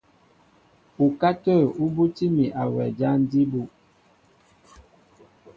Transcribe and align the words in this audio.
Ukátə̂ 1.05 1.57
ú 1.83 1.85
bútí 1.93 2.25
mi 2.35 2.45
a 2.61 2.63
wɛ 2.73 2.83
jǎn 2.97 3.19
jí 3.29 3.41
bú. 3.51 3.61